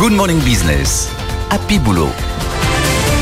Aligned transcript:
Good 0.00 0.12
Morning 0.12 0.40
Business. 0.40 1.12
Happy 1.50 1.78
Boulot. 1.78 2.08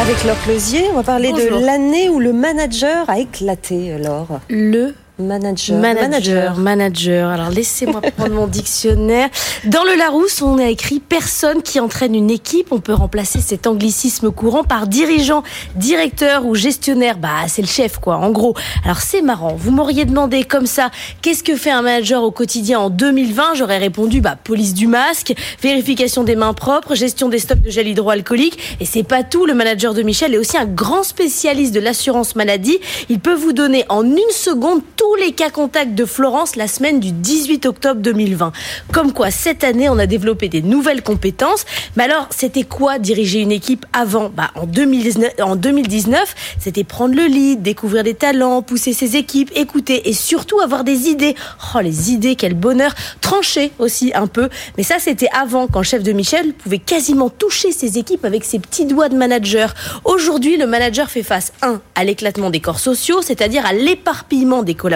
Avec 0.00 0.24
Laure 0.24 0.36
Closier, 0.42 0.88
on 0.90 0.96
va 0.96 1.02
parler 1.04 1.30
Bonjour. 1.30 1.60
de 1.60 1.64
l'année 1.64 2.08
où 2.08 2.18
le 2.18 2.32
manager 2.32 3.08
a 3.08 3.20
éclaté, 3.20 3.96
Laure. 3.96 4.40
Le 4.48 4.92
Manager. 5.16 5.78
manager, 5.78 6.56
manager. 6.56 7.30
Alors 7.30 7.48
laissez-moi 7.48 8.00
prendre 8.16 8.34
mon 8.34 8.48
dictionnaire. 8.48 9.28
Dans 9.64 9.84
le 9.84 9.96
Larousse, 9.96 10.42
on 10.42 10.58
a 10.58 10.66
écrit 10.66 10.98
personne 10.98 11.62
qui 11.62 11.78
entraîne 11.78 12.16
une 12.16 12.32
équipe. 12.32 12.72
On 12.72 12.80
peut 12.80 12.94
remplacer 12.94 13.40
cet 13.40 13.68
anglicisme 13.68 14.32
courant 14.32 14.64
par 14.64 14.88
dirigeant, 14.88 15.44
directeur 15.76 16.44
ou 16.46 16.56
gestionnaire. 16.56 17.18
Bah, 17.18 17.46
c'est 17.46 17.62
le 17.62 17.68
chef, 17.68 17.98
quoi, 17.98 18.16
en 18.16 18.32
gros. 18.32 18.56
Alors 18.84 19.02
c'est 19.02 19.22
marrant. 19.22 19.54
Vous 19.56 19.70
m'auriez 19.70 20.04
demandé 20.04 20.42
comme 20.42 20.66
ça, 20.66 20.90
qu'est-ce 21.22 21.44
que 21.44 21.54
fait 21.54 21.70
un 21.70 21.82
manager 21.82 22.24
au 22.24 22.32
quotidien 22.32 22.80
en 22.80 22.90
2020 22.90 23.54
J'aurais 23.54 23.78
répondu, 23.78 24.20
bah, 24.20 24.36
police 24.42 24.74
du 24.74 24.88
masque, 24.88 25.32
vérification 25.62 26.24
des 26.24 26.34
mains 26.34 26.54
propres, 26.54 26.96
gestion 26.96 27.28
des 27.28 27.38
stocks 27.38 27.62
de 27.62 27.70
gel 27.70 27.86
hydroalcoolique. 27.86 28.58
Et 28.80 28.84
c'est 28.84 29.04
pas 29.04 29.22
tout. 29.22 29.46
Le 29.46 29.54
manager 29.54 29.94
de 29.94 30.02
Michel 30.02 30.34
est 30.34 30.38
aussi 30.38 30.58
un 30.58 30.66
grand 30.66 31.04
spécialiste 31.04 31.72
de 31.72 31.78
l'assurance 31.78 32.34
maladie. 32.34 32.78
Il 33.08 33.20
peut 33.20 33.34
vous 33.34 33.52
donner 33.52 33.84
en 33.88 34.04
une 34.04 34.18
seconde 34.32 34.82
tous 35.04 35.16
les 35.16 35.32
cas 35.32 35.50
contacts 35.50 35.94
de 35.94 36.06
Florence 36.06 36.56
la 36.56 36.66
semaine 36.66 36.98
du 36.98 37.12
18 37.12 37.66
octobre 37.66 38.00
2020. 38.00 38.52
Comme 38.90 39.12
quoi, 39.12 39.30
cette 39.30 39.62
année, 39.62 39.90
on 39.90 39.98
a 39.98 40.06
développé 40.06 40.48
des 40.48 40.62
nouvelles 40.62 41.02
compétences. 41.02 41.66
Mais 41.94 42.04
alors, 42.04 42.26
c'était 42.30 42.62
quoi 42.62 42.98
diriger 42.98 43.40
une 43.40 43.52
équipe 43.52 43.84
avant? 43.92 44.30
Bah, 44.30 44.50
en, 44.54 44.64
2019, 44.64 45.34
en 45.42 45.56
2019, 45.56 46.34
c'était 46.58 46.84
prendre 46.84 47.14
le 47.14 47.26
lead, 47.26 47.60
découvrir 47.60 48.02
des 48.02 48.14
talents, 48.14 48.62
pousser 48.62 48.94
ses 48.94 49.16
équipes, 49.16 49.50
écouter 49.54 50.08
et 50.08 50.14
surtout 50.14 50.60
avoir 50.60 50.84
des 50.84 51.08
idées. 51.08 51.34
Oh, 51.74 51.80
les 51.80 52.10
idées, 52.10 52.34
quel 52.34 52.54
bonheur. 52.54 52.94
Trancher 53.20 53.72
aussi 53.78 54.12
un 54.14 54.26
peu. 54.26 54.48
Mais 54.78 54.84
ça, 54.84 54.96
c'était 54.98 55.28
avant, 55.34 55.66
quand 55.66 55.82
chef 55.82 56.02
de 56.02 56.12
Michel 56.12 56.54
pouvait 56.54 56.78
quasiment 56.78 57.28
toucher 57.28 57.72
ses 57.72 57.98
équipes 57.98 58.24
avec 58.24 58.42
ses 58.42 58.58
petits 58.58 58.86
doigts 58.86 59.10
de 59.10 59.16
manager. 59.16 59.74
Aujourd'hui, 60.06 60.56
le 60.56 60.66
manager 60.66 61.10
fait 61.10 61.22
face, 61.22 61.52
un, 61.60 61.82
à 61.94 62.04
l'éclatement 62.04 62.48
des 62.48 62.60
corps 62.60 62.80
sociaux, 62.80 63.20
c'est-à-dire 63.20 63.66
à 63.66 63.74
l'éparpillement 63.74 64.62
des 64.62 64.74
collaborateurs, 64.74 64.93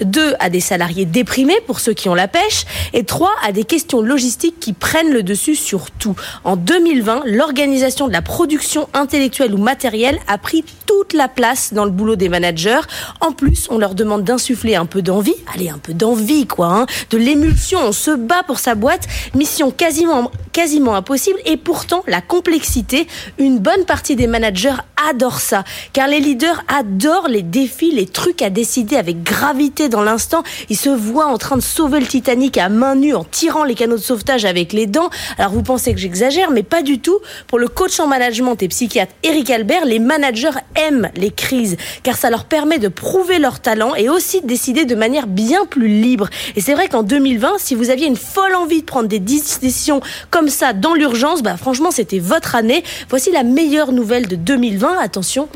deux, 0.00 0.34
à 0.38 0.50
des 0.50 0.60
salariés 0.60 1.04
déprimés 1.04 1.60
pour 1.66 1.80
ceux 1.80 1.94
qui 1.94 2.08
ont 2.08 2.14
la 2.14 2.28
pêche, 2.28 2.64
et 2.92 3.04
trois, 3.04 3.32
à 3.42 3.52
des 3.52 3.64
questions 3.64 4.00
logistiques 4.00 4.60
qui 4.60 4.72
prennent 4.72 5.12
le 5.12 5.22
dessus 5.22 5.56
sur 5.56 5.90
tout. 5.90 6.14
En 6.44 6.56
2020, 6.56 7.22
l'organisation 7.26 8.08
de 8.08 8.12
la 8.12 8.22
production 8.22 8.88
intellectuelle 8.94 9.54
ou 9.54 9.58
matérielle 9.58 10.18
a 10.26 10.38
pris 10.38 10.64
la 11.12 11.28
place 11.28 11.72
dans 11.72 11.84
le 11.84 11.90
boulot 11.90 12.16
des 12.16 12.28
managers. 12.28 12.80
En 13.20 13.32
plus, 13.32 13.66
on 13.70 13.78
leur 13.78 13.94
demande 13.94 14.24
d'insuffler 14.24 14.74
un 14.74 14.86
peu 14.86 15.02
d'envie, 15.02 15.34
allez, 15.54 15.68
un 15.68 15.78
peu 15.78 15.94
d'envie, 15.94 16.46
quoi, 16.46 16.66
hein, 16.66 16.86
de 17.10 17.18
l'émulsion, 17.18 17.80
on 17.82 17.92
se 17.92 18.10
bat 18.10 18.42
pour 18.46 18.58
sa 18.58 18.74
boîte, 18.74 19.06
mission 19.34 19.70
quasiment, 19.70 20.30
quasiment 20.52 20.94
impossible, 20.94 21.38
et 21.44 21.56
pourtant, 21.56 22.02
la 22.06 22.20
complexité, 22.20 23.06
une 23.38 23.58
bonne 23.58 23.84
partie 23.84 24.16
des 24.16 24.26
managers 24.26 24.76
adorent 25.08 25.40
ça, 25.40 25.64
car 25.92 26.08
les 26.08 26.20
leaders 26.20 26.64
adorent 26.68 27.28
les 27.28 27.42
défis, 27.42 27.92
les 27.92 28.06
trucs 28.06 28.42
à 28.42 28.50
décider 28.50 28.96
avec 28.96 29.22
gravité 29.22 29.88
dans 29.88 30.02
l'instant. 30.02 30.42
Ils 30.68 30.76
se 30.76 30.88
voient 30.88 31.26
en 31.26 31.38
train 31.38 31.56
de 31.56 31.62
sauver 31.62 32.00
le 32.00 32.06
Titanic 32.06 32.58
à 32.58 32.68
main 32.68 32.94
nue 32.94 33.14
en 33.14 33.24
tirant 33.24 33.64
les 33.64 33.74
canaux 33.74 33.96
de 33.96 34.02
sauvetage 34.02 34.44
avec 34.44 34.72
les 34.72 34.86
dents. 34.86 35.10
Alors 35.38 35.52
vous 35.52 35.62
pensez 35.62 35.92
que 35.94 36.00
j'exagère, 36.00 36.50
mais 36.50 36.62
pas 36.62 36.82
du 36.82 36.98
tout. 36.98 37.18
Pour 37.46 37.58
le 37.58 37.68
coach 37.68 38.00
en 38.00 38.06
management 38.06 38.60
et 38.62 38.68
psychiatre 38.68 39.12
Eric 39.22 39.50
Albert, 39.50 39.84
les 39.84 39.98
managers 39.98 40.50
aiment 40.74 40.97
les 41.14 41.30
crises, 41.30 41.76
car 42.02 42.16
ça 42.16 42.30
leur 42.30 42.44
permet 42.44 42.78
de 42.78 42.88
prouver 42.88 43.38
leur 43.38 43.60
talent 43.60 43.94
et 43.94 44.08
aussi 44.08 44.40
de 44.40 44.46
décider 44.46 44.84
de 44.84 44.94
manière 44.94 45.26
bien 45.26 45.66
plus 45.66 45.88
libre. 45.88 46.28
Et 46.56 46.60
c'est 46.60 46.74
vrai 46.74 46.88
qu'en 46.88 47.02
2020, 47.02 47.52
si 47.58 47.74
vous 47.74 47.90
aviez 47.90 48.06
une 48.06 48.16
folle 48.16 48.54
envie 48.54 48.80
de 48.80 48.86
prendre 48.86 49.08
des 49.08 49.20
décisions 49.20 50.00
comme 50.30 50.48
ça 50.48 50.72
dans 50.72 50.94
l'urgence, 50.94 51.42
bah 51.42 51.56
franchement 51.56 51.90
c'était 51.90 52.18
votre 52.18 52.54
année. 52.54 52.82
Voici 53.08 53.30
la 53.30 53.44
meilleure 53.44 53.92
nouvelle 53.92 54.28
de 54.28 54.36
2020. 54.36 54.98
Attention. 54.98 55.48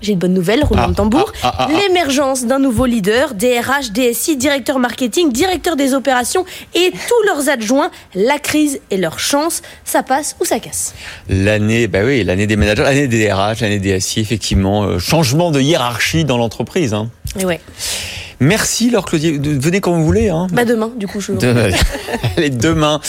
J'ai 0.00 0.12
une 0.12 0.18
bonne 0.18 0.34
nouvelle, 0.34 0.62
roulement 0.64 0.84
Ah, 0.86 0.90
de 0.90 0.94
tambour. 0.94 1.32
ah, 1.42 1.52
ah, 1.52 1.54
ah, 1.58 1.68
ah. 1.70 1.80
L'émergence 1.80 2.44
d'un 2.46 2.58
nouveau 2.58 2.86
leader, 2.86 3.34
DRH, 3.34 3.90
DSI, 3.92 4.36
directeur 4.36 4.78
marketing, 4.78 5.32
directeur 5.32 5.74
des 5.76 5.92
opérations 5.94 6.44
et 6.74 6.90
tous 6.92 7.26
leurs 7.26 7.48
adjoints. 7.48 7.90
La 8.14 8.38
crise 8.38 8.80
et 8.90 8.96
leur 8.96 9.18
chance, 9.18 9.62
ça 9.84 10.02
passe 10.02 10.36
ou 10.40 10.44
ça 10.44 10.60
casse? 10.60 10.94
L'année, 11.28 11.88
bah 11.88 12.00
oui, 12.04 12.22
l'année 12.24 12.46
des 12.46 12.56
managers, 12.56 12.82
l'année 12.82 13.08
des 13.08 13.32
RH, 13.32 13.60
l'année 13.60 13.80
des 13.80 13.98
SI, 14.00 14.20
effectivement, 14.20 14.84
euh, 14.84 14.98
changement 14.98 15.50
de 15.50 15.60
hiérarchie 15.60 16.24
dans 16.24 16.36
l'entreprise. 16.38 16.94
hein. 16.94 17.10
Et 17.38 17.44
ouais. 17.44 17.60
Merci 18.40 18.90
Laure 18.90 19.04
Claudier, 19.04 19.32
venez 19.36 19.80
quand 19.80 19.90
vous 19.92 20.04
voulez. 20.04 20.28
Hein. 20.28 20.46
Bah 20.52 20.64
demain, 20.64 20.92
du 20.96 21.08
coup, 21.08 21.20
je. 21.20 21.32
De- 21.32 21.72
Allez, 22.36 22.50
demain. 22.50 23.00